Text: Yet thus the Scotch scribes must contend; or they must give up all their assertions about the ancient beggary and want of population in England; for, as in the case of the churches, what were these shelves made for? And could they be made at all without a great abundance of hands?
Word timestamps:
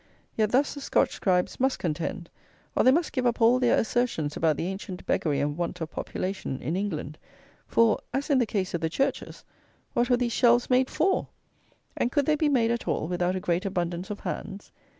Yet 0.35 0.51
thus 0.51 0.73
the 0.73 0.81
Scotch 0.81 1.11
scribes 1.11 1.59
must 1.59 1.77
contend; 1.77 2.31
or 2.75 2.83
they 2.83 2.89
must 2.89 3.11
give 3.13 3.27
up 3.27 3.39
all 3.39 3.59
their 3.59 3.77
assertions 3.77 4.35
about 4.35 4.57
the 4.57 4.65
ancient 4.65 5.05
beggary 5.05 5.39
and 5.39 5.55
want 5.55 5.79
of 5.79 5.91
population 5.91 6.59
in 6.59 6.75
England; 6.75 7.19
for, 7.67 7.99
as 8.11 8.31
in 8.31 8.39
the 8.39 8.47
case 8.47 8.73
of 8.73 8.81
the 8.81 8.89
churches, 8.89 9.45
what 9.93 10.09
were 10.09 10.17
these 10.17 10.31
shelves 10.33 10.71
made 10.71 10.89
for? 10.89 11.27
And 11.95 12.11
could 12.11 12.25
they 12.25 12.35
be 12.35 12.49
made 12.49 12.71
at 12.71 12.87
all 12.87 13.07
without 13.07 13.35
a 13.35 13.39
great 13.39 13.63
abundance 13.63 14.09
of 14.09 14.21
hands? 14.21 14.71